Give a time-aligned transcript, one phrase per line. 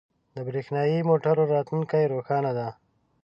[0.33, 2.67] •د برېښنايی موټرو راتلونکې روښانه ده.